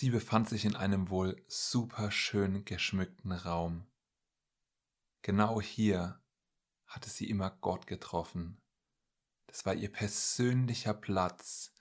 [0.00, 3.84] Sie befand sich in einem wohl super schön geschmückten Raum.
[5.20, 6.22] Genau hier
[6.86, 8.62] hatte sie immer Gott getroffen.
[9.46, 11.74] Das war ihr persönlicher Platz,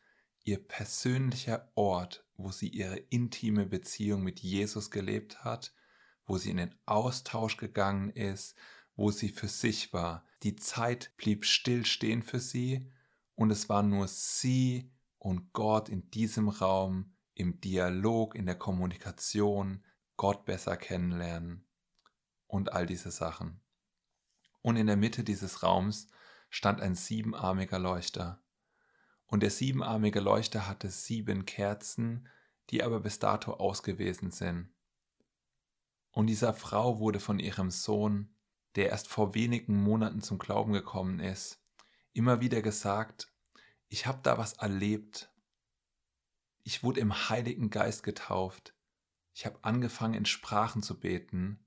[0.44, 5.74] ihr persönlicher Ort, wo sie ihre intime Beziehung mit Jesus gelebt hat,
[6.26, 8.54] wo sie in den Austausch gegangen ist,
[8.98, 10.26] wo sie für sich war.
[10.44, 12.92] Die Zeit blieb still stehen für sie
[13.36, 19.86] und es war nur sie und Gott in diesem Raum, im Dialog, in der Kommunikation,
[20.18, 21.66] Gott besser kennenlernen
[22.48, 23.62] und all diese Sachen.
[24.62, 26.08] Und in der Mitte dieses Raums
[26.50, 28.44] stand ein siebenarmiger Leuchter.
[29.26, 32.28] Und der siebenarmige Leuchter hatte sieben Kerzen,
[32.72, 34.70] die aber bis dato ausgewesen sind.
[36.12, 38.36] Und dieser Frau wurde von ihrem Sohn,
[38.76, 41.64] der erst vor wenigen Monaten zum Glauben gekommen ist,
[42.12, 43.32] immer wieder gesagt,
[43.88, 45.29] ich habe da was erlebt.
[46.70, 48.76] Ich wurde im Heiligen Geist getauft.
[49.34, 51.66] Ich habe angefangen in Sprachen zu beten.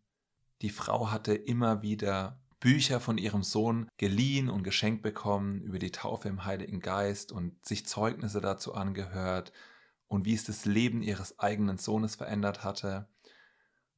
[0.60, 5.90] Die Frau hatte immer wieder Bücher von ihrem Sohn geliehen und geschenkt bekommen über die
[5.90, 9.52] Taufe im Heiligen Geist und sich Zeugnisse dazu angehört
[10.06, 13.08] und wie es das Leben ihres eigenen Sohnes verändert hatte.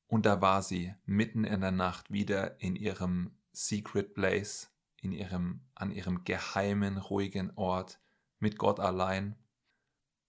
[0.07, 4.71] Und da war sie mitten in der Nacht wieder in ihrem Secret Place,
[5.03, 8.01] in ihrem, an ihrem geheimen, ruhigen Ort
[8.39, 9.37] mit Gott allein.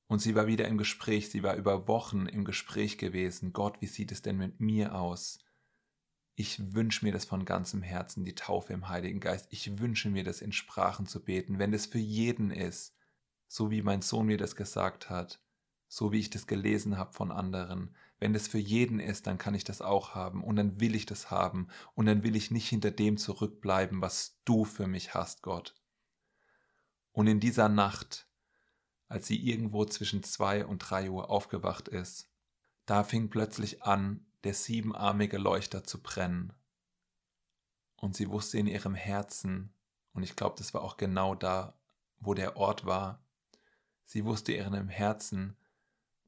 [0.07, 3.53] Und sie war wieder im Gespräch, sie war über Wochen im Gespräch gewesen.
[3.53, 5.39] Gott, wie sieht es denn mit mir aus?
[6.35, 9.47] Ich wünsche mir das von ganzem Herzen, die Taufe im Heiligen Geist.
[9.51, 12.93] Ich wünsche mir das in Sprachen zu beten, wenn das für jeden ist,
[13.47, 15.39] so wie mein Sohn mir das gesagt hat,
[15.87, 17.95] so wie ich das gelesen habe von anderen.
[18.19, 21.05] Wenn das für jeden ist, dann kann ich das auch haben und dann will ich
[21.05, 25.41] das haben und dann will ich nicht hinter dem zurückbleiben, was du für mich hast,
[25.41, 25.73] Gott.
[27.11, 28.27] Und in dieser Nacht,
[29.07, 32.29] als sie irgendwo zwischen zwei und drei Uhr aufgewacht ist,
[32.85, 36.53] da fing plötzlich an, der siebenarmige Leuchter zu brennen.
[37.97, 39.73] Und sie wusste in ihrem Herzen,
[40.13, 41.77] und ich glaube, das war auch genau da,
[42.19, 43.23] wo der Ort war,
[44.05, 45.57] sie wusste in ihrem Herzen,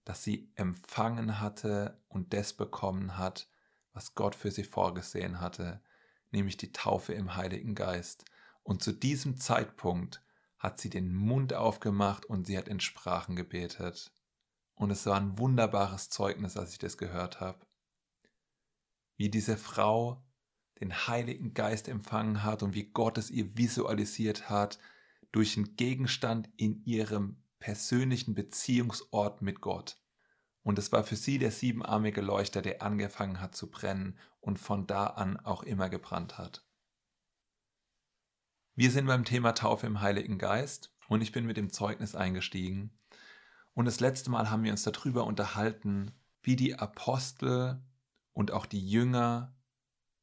[0.04, 3.50] dass sie empfangen hatte und das bekommen hat,
[3.94, 5.82] was Gott für sie vorgesehen hatte,
[6.32, 8.26] nämlich die Taufe im Heiligen Geist.
[8.64, 10.22] Und zu diesem Zeitpunkt
[10.58, 14.12] hat sie den Mund aufgemacht und sie hat in Sprachen gebetet.
[14.76, 17.68] Und es war ein wunderbares Zeugnis, als ich das gehört habe
[19.18, 20.24] wie diese Frau
[20.80, 24.78] den Heiligen Geist empfangen hat und wie Gott es ihr visualisiert hat
[25.32, 29.98] durch einen Gegenstand in ihrem persönlichen Beziehungsort mit Gott.
[30.62, 34.86] Und es war für sie der siebenarmige Leuchter, der angefangen hat zu brennen und von
[34.86, 36.67] da an auch immer gebrannt hat.
[38.80, 42.92] Wir sind beim Thema Taufe im Heiligen Geist und ich bin mit dem Zeugnis eingestiegen.
[43.74, 46.12] Und das letzte Mal haben wir uns darüber unterhalten,
[46.44, 47.82] wie die Apostel
[48.34, 49.56] und auch die Jünger,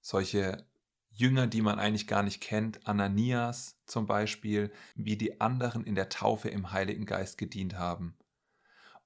[0.01, 0.69] solche
[1.11, 6.09] Jünger, die man eigentlich gar nicht kennt, Ananias zum Beispiel, wie die anderen in der
[6.09, 8.17] Taufe im Heiligen Geist gedient haben.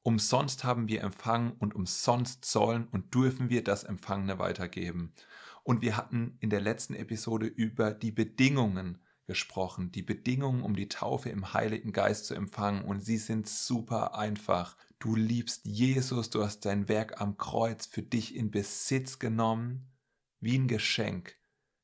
[0.03, 5.15] Umsonst haben wir empfangen und umsonst sollen und dürfen wir das Empfangene weitergeben.
[5.63, 8.99] Und wir hatten in der letzten Episode über die Bedingungen
[9.29, 12.83] gesprochen, die Bedingungen, um die Taufe im Heiligen Geist zu empfangen.
[12.83, 14.77] Und sie sind super einfach.
[14.99, 19.93] Du liebst Jesus, du hast dein Werk am Kreuz für dich in Besitz genommen,
[20.41, 21.37] wie ein Geschenk,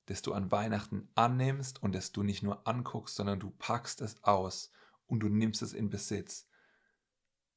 [0.07, 4.25] das du an Weihnachten annimmst und das du nicht nur anguckst, sondern du packst es
[4.25, 4.73] aus
[5.07, 6.49] und du nimmst es in Besitz.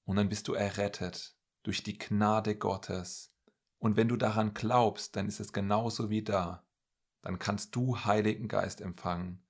[0.03, 3.33] Und dann bist du errettet durch die Gnade Gottes.
[3.79, 6.67] Und wenn du daran glaubst, dann ist es genauso wie da.
[7.21, 9.46] Dann kannst du Heiligen Geist empfangen.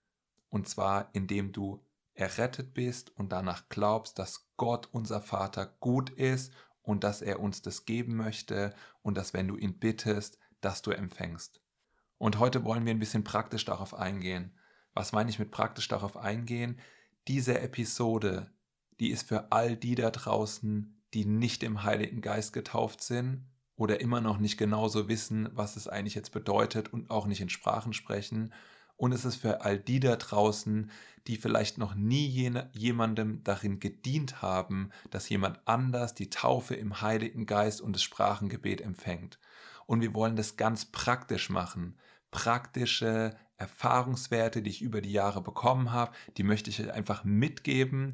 [0.49, 6.51] Und zwar indem du errettet bist und danach glaubst, dass Gott unser Vater gut ist
[6.81, 10.91] und dass er uns das geben möchte und dass wenn du ihn bittest, dass du
[10.91, 11.61] empfängst.
[12.17, 14.57] Und heute wollen wir ein bisschen praktisch darauf eingehen.
[14.93, 16.79] Was meine ich mit praktisch darauf eingehen?
[17.27, 18.51] Diese Episode,
[18.99, 23.45] die ist für all die da draußen, die nicht im Heiligen Geist getauft sind
[23.75, 27.49] oder immer noch nicht genauso wissen, was es eigentlich jetzt bedeutet und auch nicht in
[27.49, 28.51] Sprachen sprechen
[28.97, 30.91] und es ist für all die da draußen,
[31.27, 37.01] die vielleicht noch nie jene, jemandem darin gedient haben, dass jemand anders die Taufe im
[37.01, 39.39] Heiligen Geist und das Sprachengebet empfängt.
[39.85, 41.97] Und wir wollen das ganz praktisch machen.
[42.31, 48.13] Praktische Erfahrungswerte, die ich über die Jahre bekommen habe, die möchte ich euch einfach mitgeben.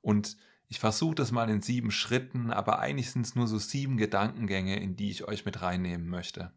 [0.00, 0.36] Und
[0.68, 4.80] ich versuche das mal in sieben Schritten, aber eigentlich sind es nur so sieben Gedankengänge,
[4.80, 6.52] in die ich euch mit reinnehmen möchte.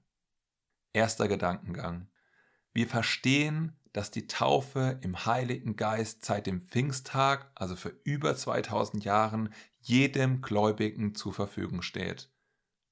[0.93, 2.07] Erster Gedankengang.
[2.73, 9.05] Wir verstehen, dass die Taufe im Heiligen Geist seit dem Pfingsttag, also für über 2000
[9.05, 12.31] Jahren, jedem Gläubigen zur Verfügung steht.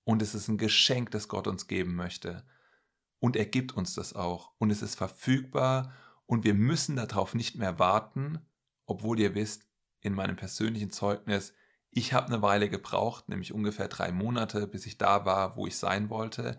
[0.03, 2.45] Und es ist ein Geschenk, das Gott uns geben möchte.
[3.19, 4.51] Und er gibt uns das auch.
[4.59, 5.93] Und es ist verfügbar
[6.25, 8.39] und wir müssen darauf nicht mehr warten,
[8.85, 9.67] obwohl ihr wisst,
[10.01, 11.53] in meinem persönlichen Zeugnis,
[11.91, 15.77] ich habe eine Weile gebraucht, nämlich ungefähr drei Monate, bis ich da war, wo ich
[15.77, 16.57] sein wollte.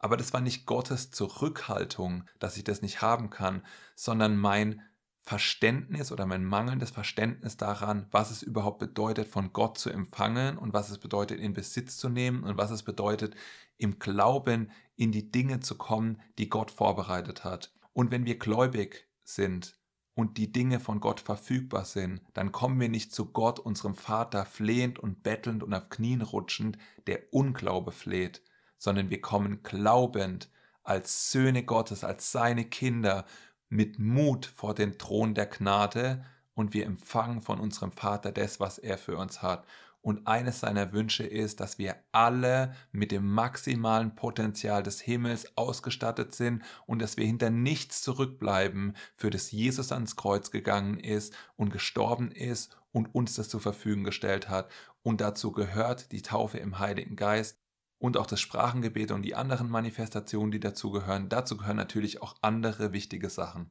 [0.00, 3.64] Aber das war nicht Gottes Zurückhaltung, dass ich das nicht haben kann,
[3.94, 4.82] sondern mein
[5.22, 10.72] Verständnis oder mein mangelndes Verständnis daran, was es überhaupt bedeutet, von Gott zu empfangen und
[10.72, 13.36] was es bedeutet, in Besitz zu nehmen und was es bedeutet,
[13.76, 17.72] im Glauben in die Dinge zu kommen, die Gott vorbereitet hat.
[17.92, 19.78] Und wenn wir gläubig sind
[20.14, 24.46] und die Dinge von Gott verfügbar sind, dann kommen wir nicht zu Gott, unserem Vater,
[24.46, 28.42] flehend und bettelnd und auf Knien rutschend, der Unglaube fleht,
[28.80, 30.50] sondern wir kommen glaubend
[30.82, 33.26] als Söhne Gottes, als seine Kinder
[33.68, 36.24] mit Mut vor den Thron der Gnade
[36.54, 39.64] und wir empfangen von unserem Vater das, was er für uns hat.
[40.02, 46.34] Und eines seiner Wünsche ist, dass wir alle mit dem maximalen Potenzial des Himmels ausgestattet
[46.34, 51.70] sind und dass wir hinter nichts zurückbleiben, für das Jesus ans Kreuz gegangen ist und
[51.70, 54.70] gestorben ist und uns das zur Verfügung gestellt hat.
[55.02, 57.59] Und dazu gehört die Taufe im Heiligen Geist
[58.00, 61.28] und auch das Sprachengebet und die anderen Manifestationen, die dazu gehören.
[61.28, 63.70] Dazu gehören natürlich auch andere wichtige Sachen.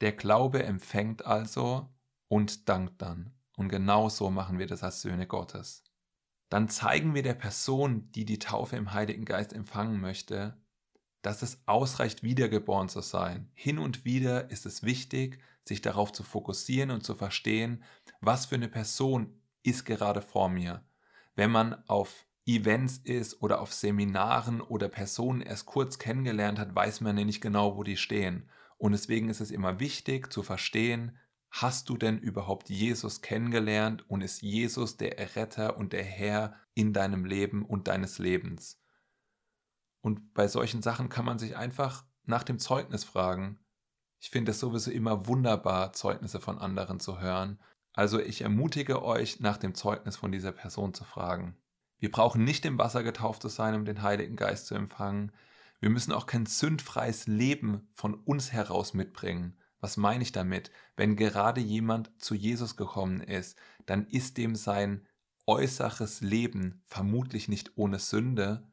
[0.00, 1.88] Der Glaube empfängt also
[2.26, 3.32] und dankt dann.
[3.56, 5.84] Und genau so machen wir das als Söhne Gottes.
[6.48, 10.60] Dann zeigen wir der Person, die die Taufe im Heiligen Geist empfangen möchte,
[11.22, 13.50] dass es ausreicht, wiedergeboren zu sein.
[13.54, 17.84] Hin und wieder ist es wichtig, sich darauf zu fokussieren und zu verstehen,
[18.20, 20.84] was für eine Person ist gerade vor mir.
[21.36, 27.00] Wenn man auf Events ist oder auf Seminaren oder Personen erst kurz kennengelernt hat, weiß
[27.00, 28.48] man ja nicht genau, wo die stehen.
[28.76, 31.18] Und deswegen ist es immer wichtig zu verstehen,
[31.56, 36.92] Hast du denn überhaupt Jesus kennengelernt und ist Jesus der Erretter und der Herr in
[36.92, 38.82] deinem Leben und deines Lebens?
[40.00, 43.60] Und bei solchen Sachen kann man sich einfach nach dem Zeugnis fragen.
[44.18, 47.60] Ich finde es sowieso immer wunderbar, Zeugnisse von anderen zu hören.
[47.92, 51.56] Also ich ermutige euch, nach dem Zeugnis von dieser Person zu fragen.
[51.98, 55.32] Wir brauchen nicht im Wasser getauft zu sein, um den Heiligen Geist zu empfangen.
[55.80, 59.56] Wir müssen auch kein sündfreies Leben von uns heraus mitbringen.
[59.80, 60.70] Was meine ich damit?
[60.96, 65.06] Wenn gerade jemand zu Jesus gekommen ist, dann ist dem sein
[65.46, 68.66] äußeres Leben vermutlich nicht ohne Sünde,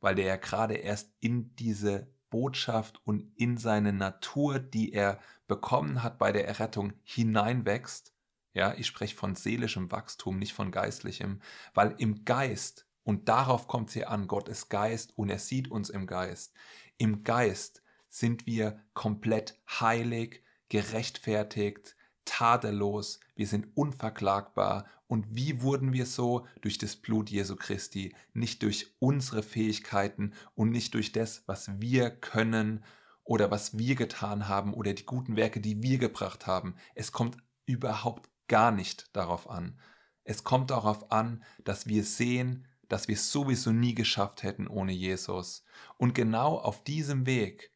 [0.00, 6.02] weil der ja gerade erst in diese Botschaft und in seine Natur, die er bekommen
[6.02, 8.13] hat bei der Errettung, hineinwächst.
[8.54, 11.40] Ja, ich spreche von seelischem Wachstum, nicht von geistlichem,
[11.74, 15.70] weil im Geist, und darauf kommt es hier an, Gott ist Geist und er sieht
[15.70, 16.54] uns im Geist.
[16.96, 24.86] Im Geist sind wir komplett heilig, gerechtfertigt, tadellos, wir sind unverklagbar.
[25.06, 26.46] Und wie wurden wir so?
[26.62, 32.10] Durch das Blut Jesu Christi, nicht durch unsere Fähigkeiten und nicht durch das, was wir
[32.10, 32.84] können
[33.24, 36.76] oder was wir getan haben oder die guten Werke, die wir gebracht haben.
[36.94, 37.36] Es kommt
[37.66, 39.78] überhaupt gar nicht darauf an.
[40.24, 44.92] Es kommt darauf an, dass wir sehen, dass wir es sowieso nie geschafft hätten ohne
[44.92, 45.64] Jesus.
[45.96, 47.74] Und genau auf diesem Weg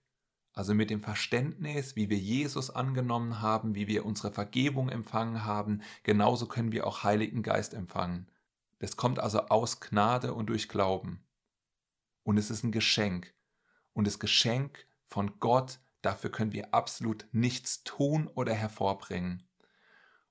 [0.58, 5.82] also mit dem Verständnis, wie wir Jesus angenommen haben, wie wir unsere Vergebung empfangen haben,
[6.02, 8.28] genauso können wir auch Heiligen Geist empfangen.
[8.80, 11.24] Das kommt also aus Gnade und durch Glauben.
[12.24, 13.32] Und es ist ein Geschenk.
[13.92, 19.47] Und das Geschenk von Gott, dafür können wir absolut nichts tun oder hervorbringen.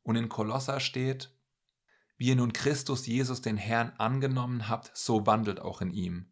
[0.07, 1.35] Und in Kolosser steht,
[2.15, 6.31] wie ihr nun Christus Jesus den Herrn angenommen habt, so wandelt auch in ihm.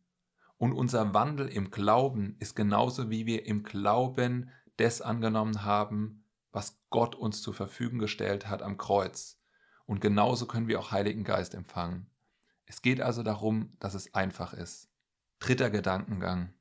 [0.55, 6.79] Und unser Wandel im Glauben ist genauso, wie wir im Glauben das angenommen haben, was
[6.89, 9.41] Gott uns zur Verfügung gestellt hat am Kreuz.
[9.85, 12.09] Und genauso können wir auch Heiligen Geist empfangen.
[12.65, 14.89] Es geht also darum, dass es einfach ist.
[15.39, 16.53] Dritter Gedankengang.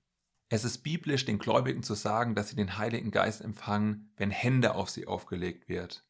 [0.48, 4.74] Es ist biblisch, den Gläubigen zu sagen, dass sie den Heiligen Geist empfangen, wenn Hände
[4.74, 6.04] auf sie aufgelegt wird.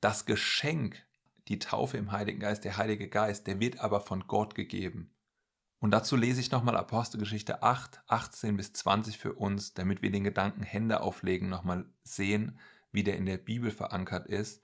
[0.00, 1.04] Das Geschenk,
[1.48, 5.10] die Taufe im Heiligen Geist, der Heilige Geist, der wird aber von Gott gegeben.
[5.80, 10.24] Und dazu lese ich nochmal Apostelgeschichte 8, 18 bis 20 für uns, damit wir den
[10.24, 12.58] Gedanken Hände auflegen nochmal sehen,
[12.90, 14.62] wie der in der Bibel verankert ist.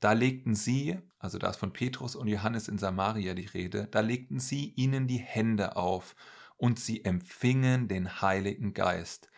[0.00, 4.00] Da legten sie, also da ist von Petrus und Johannes in Samaria die Rede, da
[4.00, 6.14] legten sie ihnen die Hände auf
[6.56, 9.28] und sie empfingen den Heiligen Geist.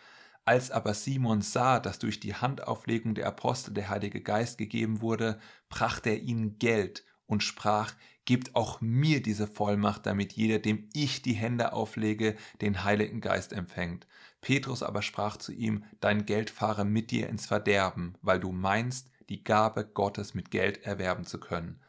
[0.43, 5.39] Als aber Simon sah, dass durch die Handauflegung der Apostel der Heilige Geist gegeben wurde,
[5.69, 7.93] brachte er ihnen Geld und sprach,
[8.25, 13.51] Gebt auch mir diese Vollmacht, damit jeder, dem ich die Hände auflege, den Heiligen Geist
[13.51, 14.05] empfängt.
[14.41, 19.09] Petrus aber sprach zu ihm, Dein Geld fahre mit dir ins Verderben, weil du meinst,
[19.29, 21.79] die Gabe Gottes mit Geld erwerben zu können.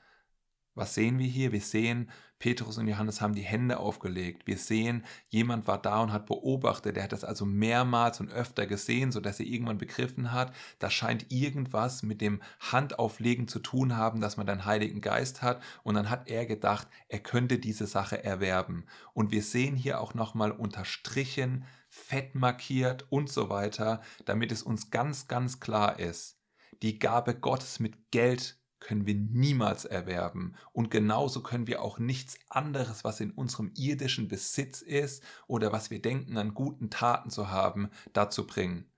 [0.74, 1.52] Was sehen wir hier?
[1.52, 4.46] Wir sehen, Petrus und Johannes haben die Hände aufgelegt.
[4.46, 6.96] Wir sehen, jemand war da und hat beobachtet.
[6.96, 11.30] Er hat das also mehrmals und öfter gesehen, sodass er irgendwann begriffen hat, da scheint
[11.30, 15.62] irgendwas mit dem Handauflegen zu tun haben, dass man den Heiligen Geist hat.
[15.84, 18.86] Und dann hat er gedacht, er könnte diese Sache erwerben.
[19.12, 24.90] Und wir sehen hier auch nochmal unterstrichen, fett markiert und so weiter, damit es uns
[24.90, 26.38] ganz, ganz klar ist.
[26.82, 30.54] Die Gabe Gottes mit Geld können wir niemals erwerben.
[30.72, 35.90] Und genauso können wir auch nichts anderes, was in unserem irdischen Besitz ist oder was
[35.90, 38.90] wir denken an guten Taten zu haben, dazu bringen.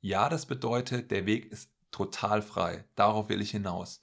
[0.00, 2.84] Ja, das bedeutet, der Weg ist total frei.
[2.94, 4.00] Darauf will ich hinaus.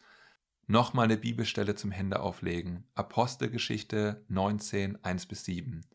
[0.68, 2.88] Nochmal eine Bibelstelle zum Hände auflegen.
[2.96, 5.86] Apostelgeschichte 19, 1 bis 7.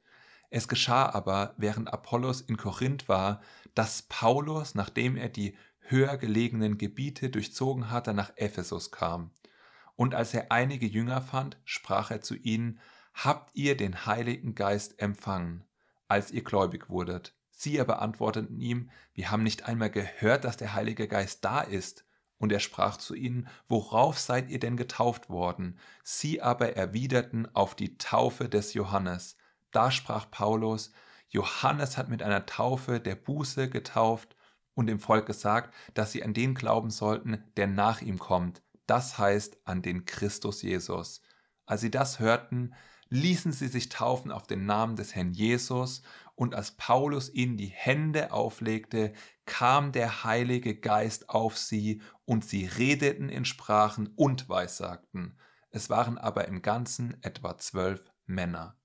[0.51, 3.41] Es geschah aber, während Apollos in Korinth war,
[3.75, 5.57] dass Paulus, nachdem er die
[5.91, 9.31] höher gelegenen Gebiete durchzogen hatte, nach Ephesus kam.
[9.97, 12.81] Und als er einige Jünger fand, sprach er zu ihnen,
[13.13, 15.65] Habt ihr den Heiligen Geist empfangen,
[16.09, 17.35] als ihr gläubig wurdet?
[17.51, 22.07] Sie aber antworteten ihm, Wir haben nicht einmal gehört, dass der Heilige Geist da ist.
[22.39, 25.79] Und er sprach zu ihnen, Worauf seid ihr denn getauft worden?
[26.03, 29.37] Sie aber erwiderten auf die Taufe des Johannes.
[29.73, 30.93] Da sprach Paulus,
[31.29, 34.35] Johannes hat mit einer Taufe der Buße getauft,
[34.75, 39.19] und dem Volk gesagt, dass sie an den glauben sollten, der nach ihm kommt, das
[39.19, 41.23] heißt an den Christus Jesus.
[41.67, 42.75] Als sie das hörten,
[43.11, 46.03] ließen sie sich taufen auf den Namen des Herrn Jesus,
[46.35, 49.13] und als Paulus ihnen die Hände auflegte,
[49.45, 55.37] kam der Heilige Geist auf sie, und sie redeten in Sprachen und weissagten.
[55.71, 58.77] Es waren aber im Ganzen etwa zwölf Männer.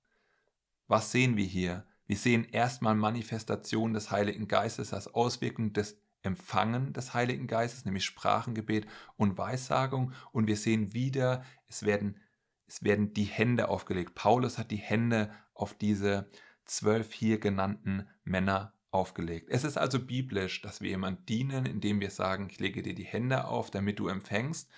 [0.86, 1.86] Was sehen wir hier?
[2.06, 8.04] Wir sehen erstmal Manifestation des Heiligen Geistes als Auswirkung des Empfangen des Heiligen Geistes, nämlich
[8.04, 8.86] Sprachengebet
[9.16, 10.12] und Weissagung.
[10.32, 12.20] Und wir sehen wieder, es werden,
[12.66, 14.14] es werden die Hände aufgelegt.
[14.14, 16.28] Paulus hat die Hände auf diese
[16.64, 19.48] zwölf hier genannten Männer aufgelegt.
[19.50, 23.04] Es ist also biblisch, dass wir jemand dienen, indem wir sagen, ich lege dir die
[23.04, 24.68] Hände auf, damit du empfängst.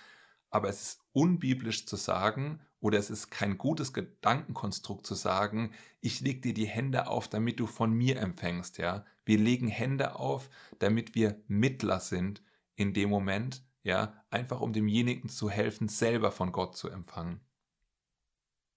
[0.51, 5.71] Aber es ist unbiblisch zu sagen, oder es ist kein gutes Gedankenkonstrukt zu sagen,
[6.01, 9.05] ich lege dir die Hände auf, damit du von mir empfängst, ja.
[9.25, 12.41] Wir legen Hände auf, damit wir Mittler sind
[12.75, 17.41] in dem Moment, ja, einfach um demjenigen zu helfen, selber von Gott zu empfangen.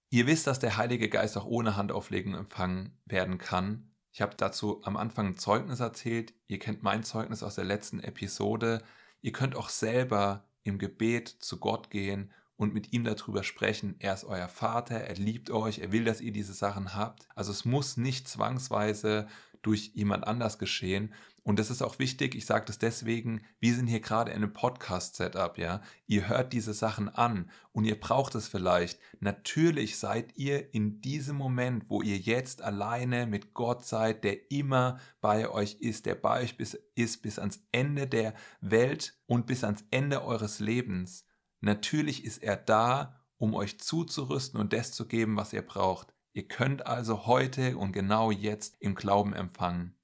[0.09, 3.91] Ihr wisst, dass der Heilige Geist auch ohne Handauflegen empfangen werden kann.
[4.11, 6.35] Ich habe dazu am Anfang ein Zeugnis erzählt.
[6.47, 8.83] Ihr kennt mein Zeugnis aus der letzten Episode.
[9.21, 13.95] Ihr könnt auch selber im Gebet zu Gott gehen und mit ihm darüber sprechen.
[13.99, 17.27] Er ist euer Vater, er liebt euch, er will, dass ihr diese Sachen habt.
[17.35, 19.27] Also es muss nicht zwangsweise
[19.63, 21.13] durch jemand anders geschehen.
[21.45, 24.53] Und das ist auch wichtig, ich sage das deswegen, wir sind hier gerade in einem
[24.53, 25.81] Podcast-Setup, ja.
[26.07, 28.97] Ihr hört diese Sachen an und ihr braucht es vielleicht.
[29.19, 34.99] Natürlich seid ihr in diesem Moment, wo ihr jetzt alleine mit Gott seid, der immer
[35.19, 39.65] bei euch ist, der bei euch bis, ist bis ans Ende der Welt und bis
[39.65, 41.25] ans Ende eures Lebens.
[41.63, 46.13] Natürlich ist er da, um euch zuzurüsten und das zu geben, was ihr braucht.
[46.33, 49.95] Ihr könnt also heute und genau jetzt im Glauben empfangen.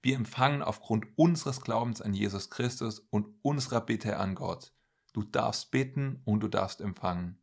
[0.00, 4.72] Wir empfangen aufgrund unseres Glaubens an Jesus Christus und unserer Bitte an Gott.
[5.12, 7.38] Du darfst bitten und du darfst empfangen.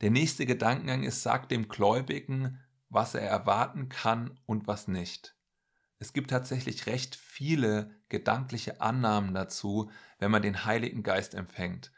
[0.00, 5.34] Der nächste Gedankengang ist, sag dem Gläubigen, was er erwarten kann und was nicht.
[5.98, 11.90] Es gibt tatsächlich recht viele gedankliche Annahmen dazu, wenn man den Heiligen Geist empfängt.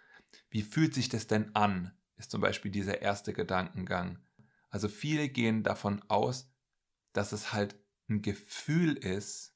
[0.50, 1.92] Wie fühlt sich das denn an?
[2.16, 4.18] Ist zum Beispiel dieser erste Gedankengang.
[4.70, 6.50] Also viele gehen davon aus,
[7.12, 7.76] dass es halt
[8.08, 9.54] ein Gefühl ist,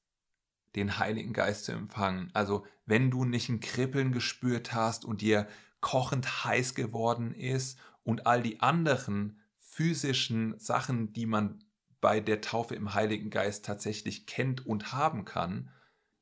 [0.76, 2.30] den Heiligen Geist zu empfangen.
[2.32, 5.48] Also wenn du nicht ein Kribbeln gespürt hast und dir
[5.80, 11.64] kochend heiß geworden ist und all die anderen physischen Sachen, die man
[12.00, 15.70] bei der Taufe im Heiligen Geist tatsächlich kennt und haben kann,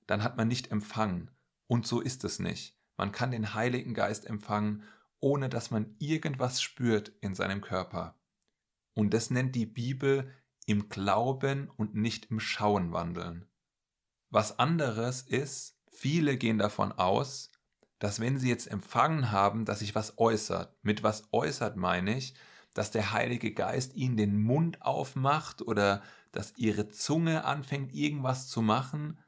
[0.07, 1.31] dann hat man nicht empfangen.
[1.67, 2.78] Und so ist es nicht.
[2.99, 4.83] Man kann den Heiligen Geist empfangen,
[5.21, 8.21] ohne dass man irgendwas spürt in seinem Körper.
[8.93, 10.31] Und das nennt die Bibel
[10.67, 13.47] im Glauben und nicht im Schauen wandeln.
[14.31, 17.51] Was anderes ist, viele gehen davon aus,
[17.99, 20.77] dass wenn sie jetzt empfangen haben, dass sich was äußert.
[20.83, 22.35] Mit was äußert meine ich,
[22.75, 26.03] dass der Heilige Geist ihnen den Mund aufmacht oder
[26.33, 29.19] dass ihre Zunge anfängt irgendwas zu machen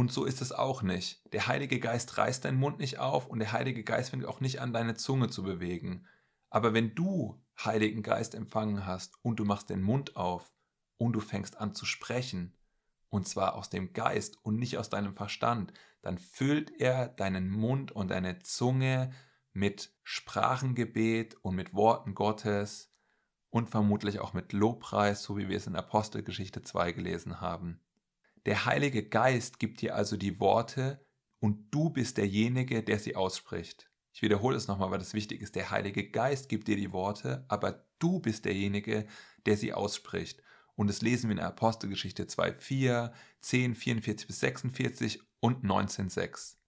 [0.00, 1.20] und so ist es auch nicht.
[1.34, 4.58] Der Heilige Geist reißt deinen Mund nicht auf und der Heilige Geist fängt auch nicht
[4.58, 6.06] an, deine Zunge zu bewegen.
[6.48, 10.54] Aber wenn du Heiligen Geist empfangen hast und du machst den Mund auf
[10.96, 12.56] und du fängst an zu sprechen,
[13.10, 17.92] und zwar aus dem Geist und nicht aus deinem Verstand, dann füllt er deinen Mund
[17.92, 19.12] und deine Zunge
[19.52, 22.90] mit Sprachengebet und mit Worten Gottes
[23.50, 27.82] und vermutlich auch mit Lobpreis, so wie wir es in Apostelgeschichte 2 gelesen haben.
[28.46, 31.04] Der Heilige Geist gibt dir also die Worte
[31.40, 33.90] und du bist derjenige, der sie ausspricht.
[34.12, 35.54] Ich wiederhole es nochmal, weil das wichtig ist.
[35.54, 39.06] Der Heilige Geist gibt dir die Worte, aber du bist derjenige,
[39.46, 40.42] der sie ausspricht.
[40.74, 46.08] Und das lesen wir in der Apostelgeschichte 2, 4, 10, 44 bis 46 und 19,
[46.08, 46.58] 6.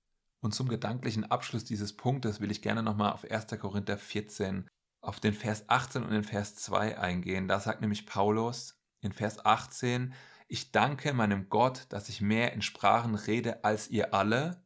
[0.41, 3.47] Und zum gedanklichen Abschluss dieses Punktes will ich gerne nochmal auf 1.
[3.59, 4.69] Korinther 14,
[5.01, 7.49] auf den Vers 18 und den Vers 2 eingehen.
[7.49, 10.15] Da sagt nämlich Paulus in Vers 18,
[10.53, 14.63] ich danke meinem Gott, dass ich mehr in Sprachen rede als ihr alle,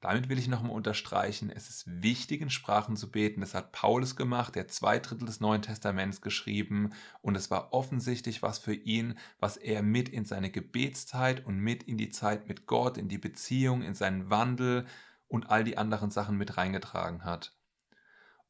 [0.00, 3.40] damit will ich nochmal unterstreichen, es ist wichtig, in Sprachen zu beten.
[3.40, 6.94] Das hat Paulus gemacht, der zwei Drittel des Neuen Testaments geschrieben.
[7.22, 11.84] Und es war offensichtlich was für ihn, was er mit in seine Gebetszeit und mit
[11.84, 14.84] in die Zeit mit Gott, in die Beziehung, in seinen Wandel
[15.28, 17.54] und all die anderen Sachen mit reingetragen hat.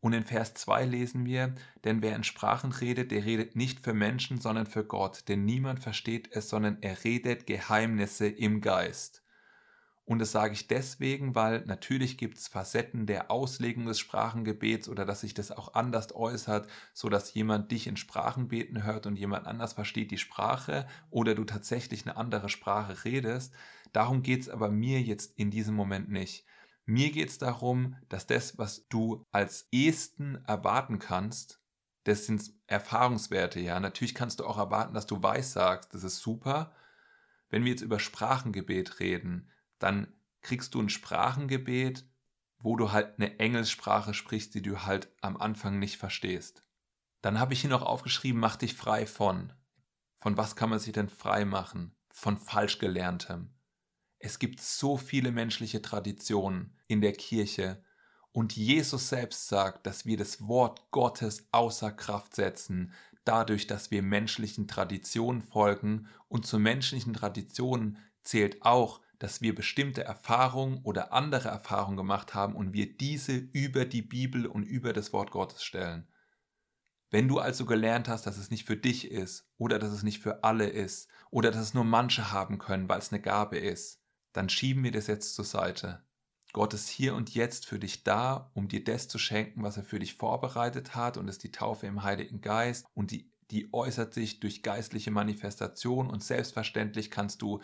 [0.01, 1.55] Und in Vers 2 lesen wir,
[1.85, 5.81] denn wer in Sprachen redet, der redet nicht für Menschen, sondern für Gott, denn niemand
[5.81, 9.23] versteht es, sondern er redet Geheimnisse im Geist.
[10.11, 15.05] Und das sage ich deswegen, weil natürlich gibt es Facetten der Auslegung des Sprachengebets oder
[15.05, 19.17] dass sich das auch anders äußert, so dass jemand dich in Sprachen beten hört und
[19.17, 23.55] jemand anders versteht die Sprache oder du tatsächlich eine andere Sprache redest.
[23.93, 26.45] Darum geht es aber mir jetzt in diesem Moment nicht.
[26.91, 31.63] Mir geht es darum, dass das, was du als ehesten erwarten kannst,
[32.03, 33.79] das sind Erfahrungswerte, ja.
[33.79, 36.75] Natürlich kannst du auch erwarten, dass du weiß sagst, das ist super.
[37.49, 42.11] Wenn wir jetzt über Sprachengebet reden, dann kriegst du ein Sprachengebet,
[42.59, 46.65] wo du halt eine Engelssprache sprichst, die du halt am Anfang nicht verstehst.
[47.23, 49.53] Dann habe ich hier noch aufgeschrieben, mach dich frei von.
[50.19, 51.95] Von was kann man sich denn frei machen?
[52.13, 53.55] Von falsch gelerntem.
[54.23, 57.83] Es gibt so viele menschliche Traditionen in der Kirche
[58.33, 62.93] und Jesus selbst sagt, dass wir das Wort Gottes außer Kraft setzen,
[63.25, 70.05] dadurch, dass wir menschlichen Traditionen folgen und zu menschlichen Traditionen zählt auch, dass wir bestimmte
[70.05, 75.15] Erfahrungen oder andere Erfahrungen gemacht haben und wir diese über die Bibel und über das
[75.15, 76.07] Wort Gottes stellen.
[77.11, 80.21] Wenn du also gelernt hast, dass es nicht für dich ist oder dass es nicht
[80.21, 84.00] für alle ist oder dass es nur manche haben können, weil es eine Gabe ist,
[84.33, 86.05] dann schieben wir das jetzt zur Seite.
[86.53, 89.85] Gott ist hier und jetzt für dich da, um dir das zu schenken, was er
[89.85, 94.15] für dich vorbereitet hat und ist die Taufe im Heiligen Geist und die, die äußert
[94.15, 97.61] sich durch geistliche Manifestation und selbstverständlich kannst du,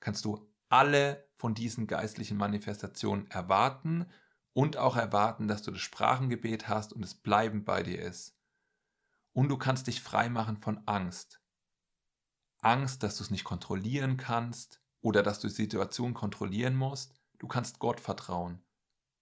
[0.00, 4.06] kannst du alle von diesen geistlichen Manifestationen erwarten
[4.52, 8.36] und auch erwarten, dass du das Sprachengebet hast und es bleiben bei dir ist.
[9.32, 11.42] Und du kannst dich frei machen von Angst.
[12.58, 17.14] Angst, dass du es nicht kontrollieren kannst oder dass du die Situation kontrollieren musst.
[17.38, 18.62] Du kannst Gott vertrauen.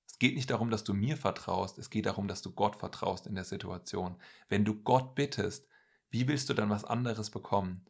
[0.06, 3.26] Es geht nicht darum, dass du mir vertraust, es geht darum, dass du Gott vertraust
[3.26, 4.16] in der Situation.
[4.48, 5.68] Wenn du Gott bittest,
[6.10, 7.84] wie willst du dann was anderes bekommen?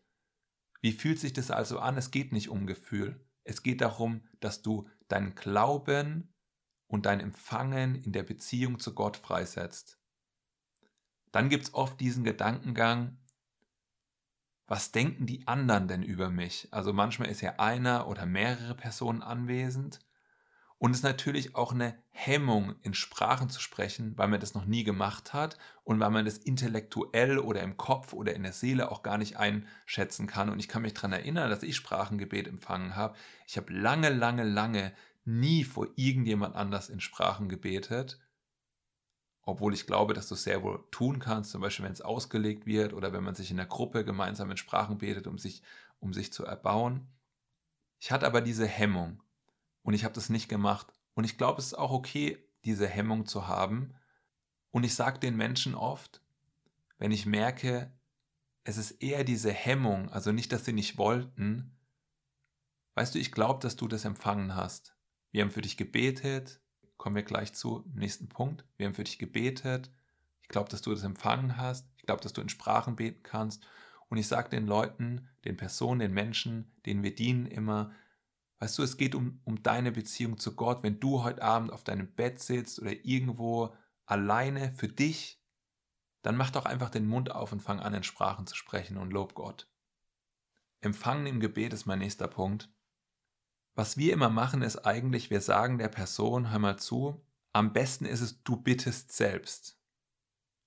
[0.81, 1.97] Wie fühlt sich das also an?
[1.97, 3.25] Es geht nicht um Gefühl.
[3.45, 6.35] Es geht darum, dass du deinen Glauben
[6.87, 9.99] und dein Empfangen in der Beziehung zu Gott freisetzt.
[11.33, 13.19] Dann gibt es oft diesen Gedankengang,
[14.69, 16.69] was denken die anderen denn über mich?
[16.71, 20.01] Also manchmal ist ja einer oder mehrere Personen anwesend
[20.79, 24.65] und es ist natürlich auch eine Hemmung, in Sprachen zu sprechen, weil man das noch
[24.65, 28.93] nie gemacht hat und weil man das intellektuell oder im Kopf oder in der Seele
[28.93, 30.49] auch gar nicht einschätzen kann.
[30.49, 33.17] Und ich kann mich daran erinnern, dass ich Sprachengebet empfangen habe.
[33.47, 34.93] Ich habe lange, lange, lange
[35.25, 38.21] nie vor irgendjemand anders in Sprachen gebetet,
[39.49, 42.67] obwohl ich glaube, dass du es sehr wohl tun kannst, zum Beispiel wenn es ausgelegt
[42.67, 45.63] wird oder wenn man sich in der Gruppe gemeinsam in Sprachen betet, um sich,
[46.01, 47.09] um sich zu erbauen.
[47.99, 49.23] Ich hatte aber diese Hemmung
[49.83, 50.93] und ich habe das nicht gemacht.
[51.15, 53.95] Und ich glaube, es ist auch okay, diese Hemmung zu haben.
[54.71, 56.21] Und ich sage den Menschen oft,
[56.99, 57.91] wenn ich merke,
[58.65, 61.75] es ist eher diese Hemmung, also nicht, dass sie nicht wollten.
[62.97, 64.95] Weißt du, ich glaube, dass du das empfangen hast.
[65.31, 66.61] Wir haben für dich gebetet,
[66.99, 68.65] kommen wir gleich zu nächsten Punkt.
[68.77, 69.91] Wir haben für dich gebetet.
[70.43, 71.89] Ich glaube, dass du das empfangen hast.
[71.97, 73.67] Ich glaube, dass du in Sprachen beten kannst.
[74.09, 77.93] Und ich sage den Leuten, den Personen, den Menschen, denen wir dienen, immer,
[78.61, 80.83] Weißt du, es geht um, um deine Beziehung zu Gott.
[80.83, 85.41] Wenn du heute Abend auf deinem Bett sitzt oder irgendwo alleine für dich,
[86.23, 89.13] dann mach doch einfach den Mund auf und fang an, in Sprachen zu sprechen und
[89.13, 89.71] lob Gott.
[90.81, 92.69] Empfangen im Gebet ist mein nächster Punkt.
[93.79, 98.07] Was wir immer machen, ist eigentlich, wir sagen der Person, hör mal zu, am besten
[98.07, 99.79] ist es, du bittest selbst.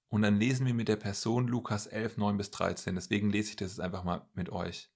[0.07, 2.95] Und dann lesen wir mit der Person Lukas 11, 9 bis 13.
[2.95, 4.93] Deswegen lese ich das jetzt einfach mal mit euch.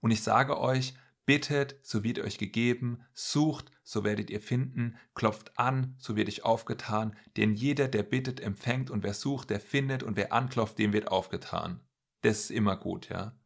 [0.00, 0.94] Und ich sage euch,
[1.26, 6.46] Bittet, so wird euch gegeben, sucht, so werdet ihr finden, klopft an, so wird euch
[6.46, 10.94] aufgetan, denn jeder, der bittet, empfängt und wer sucht, der findet und wer anklopft, dem
[10.94, 11.80] wird aufgetan.
[12.22, 13.36] Das ist immer gut, ja.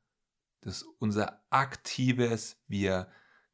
[0.61, 3.09] Das ist unser aktives, wir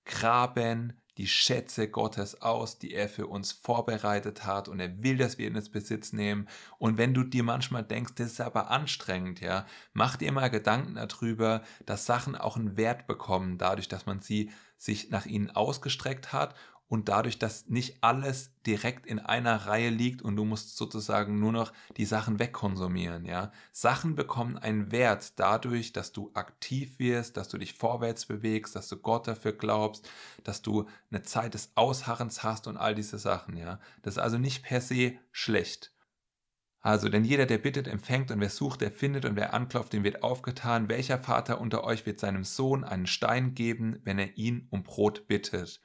[0.05, 5.37] graben die Schätze Gottes aus, die er für uns vorbereitet hat und er will, dass
[5.37, 6.49] wir in ins Besitz nehmen.
[6.79, 10.95] Und wenn du dir manchmal denkst, das ist aber anstrengend, ja, mach dir mal Gedanken
[10.95, 16.33] darüber, dass Sachen auch einen Wert bekommen, dadurch, dass man sie sich nach ihnen ausgestreckt
[16.33, 16.55] hat
[16.89, 21.53] und dadurch, dass nicht alles direkt in einer Reihe liegt und du musst sozusagen nur
[21.53, 23.51] noch die Sachen wegkonsumieren, ja.
[23.73, 28.89] Sachen bekommen einen Wert dadurch, dass du aktiv wirst, dass du dich vorwärts bewegst, dass
[28.89, 30.09] du Gott dafür glaubst,
[30.45, 33.81] dass du eine Zeit des Ausharrens hast und all diese Sachen, ja.
[34.03, 35.93] Das ist also nicht per se schlecht.
[36.85, 40.03] Also, denn jeder, der bittet, empfängt und wer sucht, der findet und wer anklopft, dem
[40.03, 40.89] wird aufgetan.
[40.89, 45.29] Welcher Vater unter euch wird seinem Sohn einen Stein geben, wenn er ihn um Brot
[45.29, 45.81] bittet?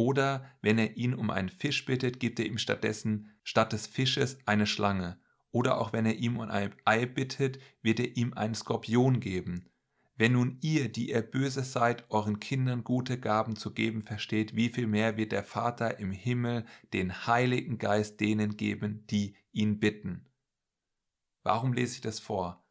[0.00, 4.38] Oder wenn er ihn um einen Fisch bittet, gibt er ihm stattdessen statt des Fisches
[4.46, 5.20] eine Schlange.
[5.50, 9.68] Oder auch wenn er ihm um ein Ei bittet, wird er ihm einen Skorpion geben.
[10.16, 14.70] Wenn nun ihr, die ihr böse seid, euren Kindern gute Gaben zu geben versteht, wie
[14.70, 20.30] viel mehr wird der Vater im Himmel den Heiligen Geist denen geben, die ihn bitten.
[21.42, 22.64] Warum lese ich das vor?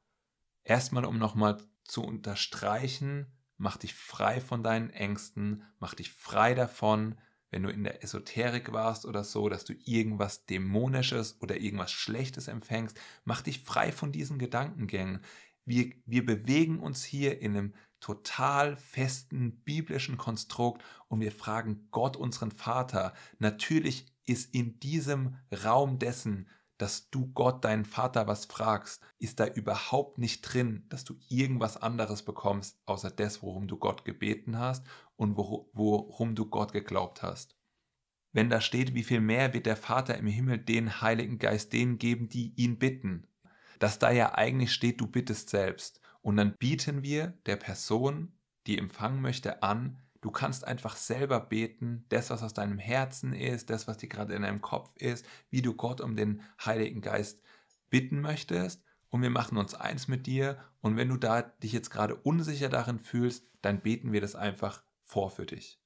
[0.63, 3.27] Erstmal, um nochmal zu unterstreichen,
[3.59, 7.15] mach dich frei von deinen Ängsten, mach dich frei davon,
[7.51, 12.47] wenn du in der Esoterik warst oder so, dass du irgendwas Dämonisches oder irgendwas Schlechtes
[12.47, 15.21] empfängst, mach dich frei von diesen Gedankengängen.
[15.65, 22.15] Wir, wir bewegen uns hier in einem total festen biblischen Konstrukt und wir fragen Gott,
[22.15, 23.13] unseren Vater.
[23.39, 26.47] Natürlich ist in diesem Raum dessen,
[26.79, 31.77] dass du Gott, deinen Vater, was fragst, ist da überhaupt nicht drin, dass du irgendwas
[31.77, 34.87] anderes bekommst, außer das, worum du Gott gebeten hast
[35.17, 37.57] und worum du Gott geglaubt hast.
[38.31, 41.97] Wenn da steht, wie viel mehr wird der Vater im Himmel den Heiligen Geist denen
[41.97, 43.27] geben, die ihn bitten,
[43.79, 46.01] dass da ja eigentlich steht, du bittest selbst.
[46.21, 48.33] Und dann bieten wir der Person,
[48.67, 53.69] die empfangen möchte, an, Du kannst einfach selber beten, das, was aus deinem Herzen ist,
[53.69, 57.41] das, was dir gerade in deinem Kopf ist, wie du Gott um den Heiligen Geist
[57.89, 58.83] bitten möchtest.
[59.09, 60.57] Und wir machen uns eins mit dir.
[60.81, 64.83] Und wenn du da dich jetzt gerade unsicher darin fühlst, dann beten wir das einfach
[65.03, 65.79] vor für dich.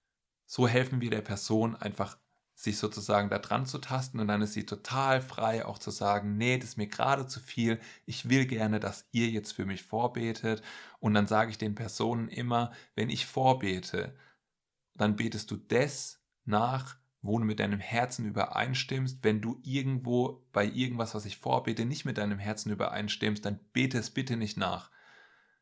[0.46, 2.18] So helfen wir der Person einfach
[2.56, 6.38] sich sozusagen da dran zu tasten und dann ist sie total frei auch zu sagen,
[6.38, 9.84] nee, das ist mir gerade zu viel, ich will gerne, dass ihr jetzt für mich
[9.84, 10.62] vorbetet
[11.00, 14.16] und dann sage ich den Personen immer, wenn ich vorbete,
[14.96, 19.24] dann betest du das nach, wo du mit deinem Herzen übereinstimmst.
[19.24, 23.98] Wenn du irgendwo bei irgendwas, was ich vorbete, nicht mit deinem Herzen übereinstimmst, dann bete
[23.98, 24.92] es bitte nicht nach.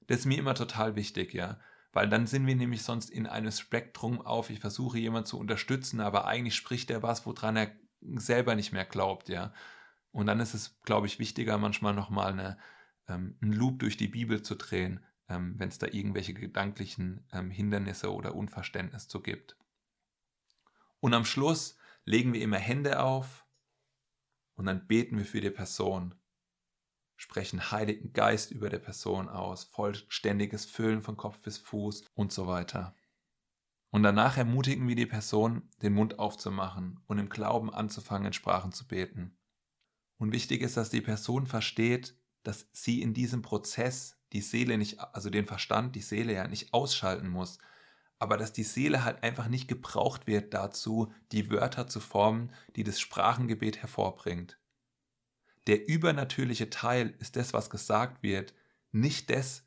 [0.08, 1.60] Das ist mir immer total wichtig, ja.
[1.94, 6.00] Weil dann sind wir nämlich sonst in einem Spektrum auf, ich versuche jemanden zu unterstützen,
[6.00, 7.72] aber eigentlich spricht er was, woran er
[8.16, 9.54] selber nicht mehr glaubt, ja.
[10.12, 12.58] Und dann ist es, glaube ich, wichtiger, manchmal nochmal eine,
[13.08, 17.50] ähm, einen Loop durch die Bibel zu drehen, ähm, wenn es da irgendwelche gedanklichen ähm,
[17.50, 19.58] Hindernisse oder Unverständnis zu gibt.
[21.00, 23.46] Und am Schluss legen wir immer Hände auf
[24.56, 26.16] und dann beten wir für die Person
[27.22, 32.48] sprechen Heiligen Geist über der Person aus, vollständiges Füllen von Kopf bis Fuß und so
[32.48, 32.96] weiter.
[33.92, 38.72] Und danach ermutigen wir die Person, den Mund aufzumachen und im Glauben anzufangen, in Sprachen
[38.72, 39.38] zu beten.
[40.18, 45.00] Und wichtig ist, dass die Person versteht, dass sie in diesem Prozess die Seele nicht,
[45.00, 47.60] also den Verstand, die Seele ja nicht ausschalten muss,
[48.18, 52.84] aber dass die Seele halt einfach nicht gebraucht wird dazu, die Wörter zu formen, die
[52.84, 54.58] das Sprachengebet hervorbringt.
[55.68, 58.54] Der übernatürliche Teil ist das, was gesagt wird,
[58.92, 59.64] nicht das,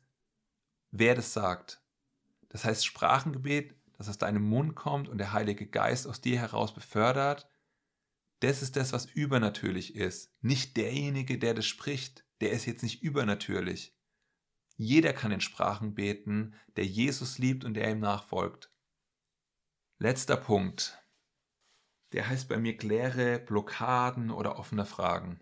[0.91, 1.81] wer das sagt.
[2.49, 6.73] Das heißt, Sprachengebet, das aus deinem Mund kommt und der Heilige Geist aus dir heraus
[6.73, 7.49] befördert,
[8.41, 10.33] das ist das, was übernatürlich ist.
[10.41, 13.95] Nicht derjenige, der das spricht, der ist jetzt nicht übernatürlich.
[14.75, 18.71] Jeder kann in Sprachen beten, der Jesus liebt und der ihm nachfolgt.
[19.97, 21.01] Letzter Punkt.
[22.11, 25.39] Der heißt bei mir kläre Blockaden oder offene Fragen.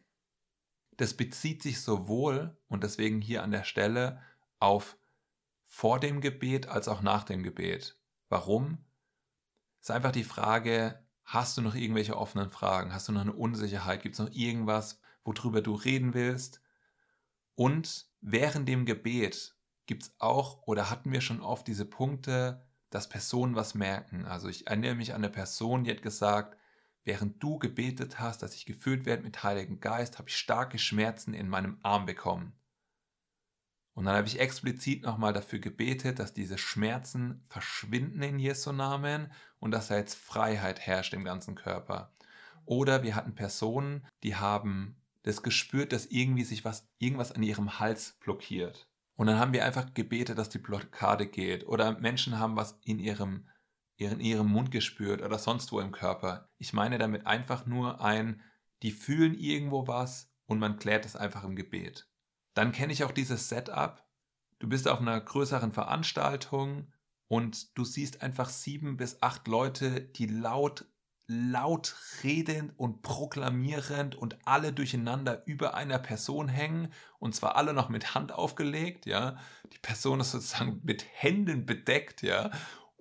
[0.98, 4.22] Das bezieht sich sowohl, und deswegen hier an der Stelle,
[4.60, 4.98] auf
[5.66, 7.98] vor dem Gebet als auch nach dem Gebet.
[8.30, 8.78] Warum?
[9.82, 12.94] Es ist einfach die Frage, hast du noch irgendwelche offenen Fragen?
[12.94, 14.04] Hast du noch eine Unsicherheit?
[14.04, 16.62] Gibt es noch irgendwas, worüber du reden willst?
[17.56, 23.10] Und während dem Gebet gibt es auch oder hatten wir schon oft diese Punkte, dass
[23.10, 24.26] Personen was merken.
[24.26, 26.58] Also ich erinnere mich an eine Person, die hat gesagt,
[27.04, 31.34] Während du gebetet hast, dass ich gefüllt werde mit Heiligen Geist, habe ich starke Schmerzen
[31.34, 32.54] in meinem Arm bekommen.
[33.94, 39.32] Und dann habe ich explizit nochmal dafür gebetet, dass diese Schmerzen verschwinden in Jesu Namen
[39.60, 42.12] und dass da jetzt Freiheit herrscht im ganzen Körper.
[42.66, 47.80] Oder wir hatten Personen, die haben das gespürt, dass irgendwie sich was, irgendwas an ihrem
[47.80, 48.88] Hals blockiert.
[49.16, 51.68] Und dann haben wir einfach gebetet, dass die Blockade geht.
[51.68, 53.48] Oder Menschen haben was in ihrem,
[53.98, 56.50] in ihrem Mund gespürt oder sonst wo im Körper.
[56.58, 58.42] Ich meine damit einfach nur ein,
[58.82, 62.10] die fühlen irgendwo was und man klärt es einfach im Gebet.
[62.54, 64.04] Dann kenne ich auch dieses Setup.
[64.60, 66.92] Du bist auf einer größeren Veranstaltung
[67.28, 70.86] und du siehst einfach sieben bis acht Leute, die laut,
[71.28, 77.90] laut redend und proklamierend und alle durcheinander über einer Person hängen und zwar alle noch
[77.90, 79.38] mit Hand aufgelegt, ja.
[79.72, 82.52] Die Person ist sozusagen mit Händen bedeckt, ja.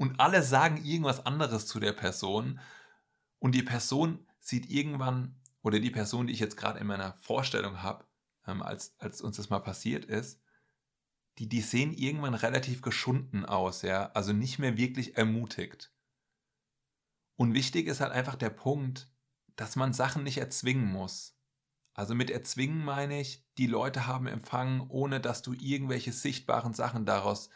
[0.03, 2.59] Und alle sagen irgendwas anderes zu der Person
[3.38, 7.85] und die Person sieht irgendwann oder die Person, die ich jetzt gerade in meiner Vorstellung
[7.85, 8.05] habe,
[8.49, 10.43] ähm, als, als uns das mal passiert ist,
[11.38, 15.93] die, die sehen irgendwann relativ geschunden aus, ja, also nicht mehr wirklich ermutigt.
[17.37, 19.09] Und wichtig ist halt einfach der Punkt,
[19.55, 21.38] dass man Sachen nicht erzwingen muss.
[21.95, 27.07] Also mit erzwingen meine ich, die Leute haben empfangen, ohne dass du irgendwelche sichtbaren Sachen
[27.07, 27.51] daraus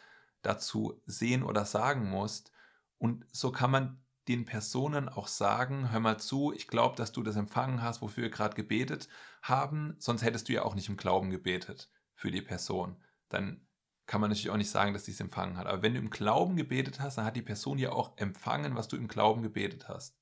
[0.46, 2.52] dazu sehen oder sagen musst.
[2.98, 7.22] Und so kann man den Personen auch sagen, hör mal zu, ich glaube, dass du
[7.22, 9.08] das empfangen hast, wofür wir gerade gebetet
[9.42, 12.96] haben, sonst hättest du ja auch nicht im Glauben gebetet für die Person.
[13.28, 13.66] Dann
[14.06, 15.66] kann man natürlich auch nicht sagen, dass sie es empfangen hat.
[15.66, 18.88] Aber wenn du im Glauben gebetet hast, dann hat die Person ja auch empfangen, was
[18.88, 20.16] du im Glauben gebetet hast.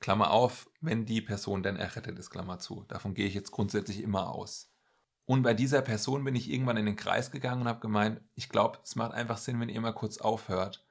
[0.00, 2.84] Klammer auf, wenn die Person denn errettet ist, Klammer zu.
[2.88, 4.67] Davon gehe ich jetzt grundsätzlich immer aus.
[5.28, 8.48] Und bei dieser Person bin ich irgendwann in den Kreis gegangen und habe gemeint, ich
[8.48, 10.86] glaube, es macht einfach Sinn, wenn ihr mal kurz aufhört.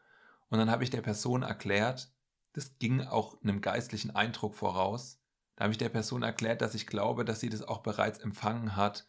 [0.50, 2.14] Und dann habe ich der Person erklärt,
[2.54, 5.20] das ging auch einem geistlichen Eindruck voraus.
[5.56, 8.76] Da habe ich der Person erklärt, dass ich glaube, dass sie das auch bereits empfangen
[8.76, 9.08] hat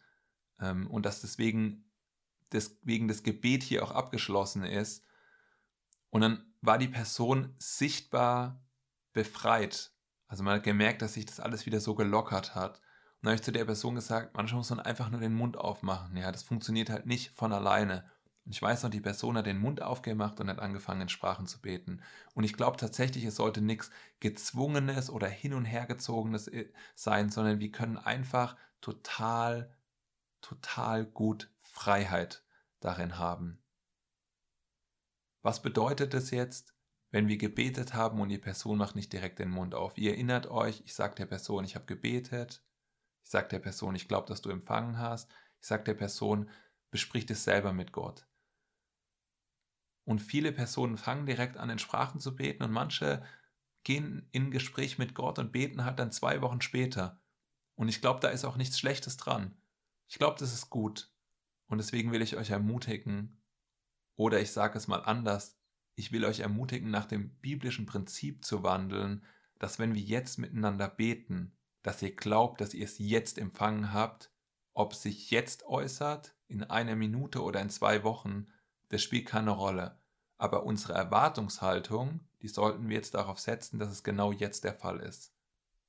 [0.59, 1.91] ähm, und dass deswegen,
[2.51, 5.05] deswegen das Gebet hier auch abgeschlossen ist.
[6.09, 8.65] Und dann war die Person sichtbar
[9.13, 9.93] befreit.
[10.25, 12.81] Also man hat gemerkt, dass sich das alles wieder so gelockert hat.
[13.21, 16.15] Dann habe ich zu der Person gesagt, manchmal muss man einfach nur den Mund aufmachen.
[16.15, 18.09] Ja, das funktioniert halt nicht von alleine.
[18.45, 21.45] Und ich weiß noch, die Person hat den Mund aufgemacht und hat angefangen, in Sprachen
[21.45, 22.01] zu beten.
[22.33, 27.59] Und ich glaube tatsächlich, es sollte nichts Gezwungenes oder Hin- und Hergezogenes äh, sein, sondern
[27.59, 29.75] wir können einfach total,
[30.41, 32.43] total gut Freiheit
[32.79, 33.61] darin haben.
[35.41, 36.73] Was bedeutet es jetzt,
[37.11, 39.97] wenn wir gebetet haben und die Person macht nicht direkt den Mund auf?
[39.97, 42.63] Ihr erinnert euch, ich sage der Person, ich habe gebetet.
[43.29, 45.29] Ich sage der Person, ich glaube, dass du empfangen hast.
[45.61, 46.49] Ich sage der Person,
[46.89, 48.25] besprich es selber mit Gott.
[50.03, 53.23] Und viele Personen fangen direkt an, in Sprachen zu beten und manche
[53.83, 57.21] gehen in Gespräch mit Gott und beten halt dann zwei Wochen später.
[57.75, 59.55] Und ich glaube, da ist auch nichts Schlechtes dran.
[60.07, 61.13] Ich glaube, das ist gut.
[61.67, 63.43] Und deswegen will ich euch ermutigen,
[64.15, 65.61] oder ich sage es mal anders,
[65.93, 69.23] ich will euch ermutigen, nach dem biblischen Prinzip zu wandeln,
[69.59, 74.31] dass wenn wir jetzt miteinander beten, dass ihr glaubt, dass ihr es jetzt empfangen habt,
[74.73, 78.47] ob es sich jetzt äußert, in einer Minute oder in zwei Wochen,
[78.89, 79.99] das spielt keine Rolle.
[80.37, 84.99] Aber unsere Erwartungshaltung, die sollten wir jetzt darauf setzen, dass es genau jetzt der Fall
[84.99, 85.33] ist.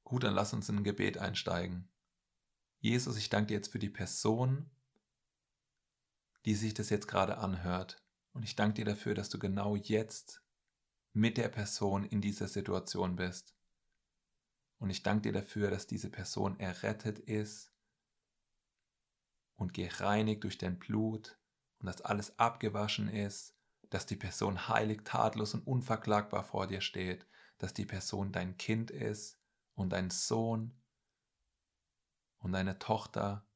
[0.05, 1.89] Gut, dann lass uns in ein Gebet einsteigen.
[2.81, 4.71] Jesus, ich danke dir jetzt für die Person,
[6.45, 8.03] die sich das jetzt gerade anhört.
[8.33, 10.43] Und ich danke dir dafür, dass du genau jetzt
[11.13, 13.55] mit der Person in dieser Situation bist.
[14.81, 17.73] Und ich danke dir dafür, dass diese Person errettet ist
[19.55, 21.39] und gereinigt durch dein Blut
[21.79, 23.55] und dass alles abgewaschen ist
[23.91, 27.27] dass die Person heilig, tatlos und unverklagbar vor dir steht,
[27.59, 29.39] dass die Person dein Kind ist
[29.75, 30.81] und dein Sohn
[32.39, 33.47] und deine Tochter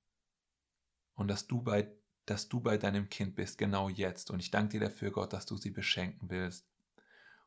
[1.15, 1.91] und dass du bei
[2.27, 4.31] dass du bei deinem Kind bist, genau jetzt.
[4.31, 6.67] Und ich danke dir dafür, Gott, dass du sie beschenken willst.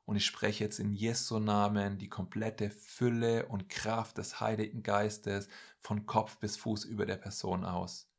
[0.07, 5.49] Und ich spreche jetzt in Jesu Namen die komplette Fülle und Kraft des Heiligen Geistes
[5.81, 8.09] von Kopf bis Fuß über der Person aus.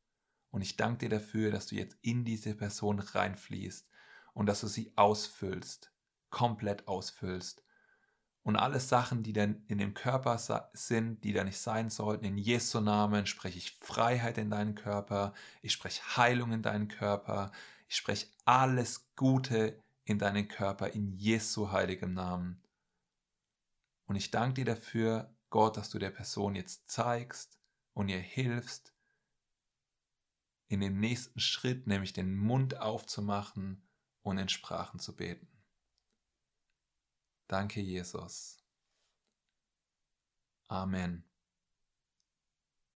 [0.51, 3.89] Und ich danke dir dafür, dass du jetzt in diese Person reinfließt
[4.33, 5.91] und dass du sie ausfüllst,
[6.29, 7.63] komplett ausfüllst.
[8.43, 10.37] Und alle Sachen, die dann in dem Körper
[10.73, 15.33] sind, die da nicht sein sollten, in Jesu Namen spreche ich Freiheit in deinen Körper,
[15.63, 17.51] ich spreche Heilung in deinen Körper,
[17.87, 22.63] ich spreche alles Gute in deinen Körper in Jesu heiligem Namen.
[24.07, 27.59] Und ich danke dir dafür, Gott, dass du der Person jetzt zeigst
[27.93, 28.91] und ihr hilfst,
[30.67, 33.87] in dem nächsten Schritt, nämlich den Mund aufzumachen
[34.23, 35.47] und in Sprachen zu beten.
[37.47, 38.63] Danke, Jesus.
[40.67, 41.28] Amen.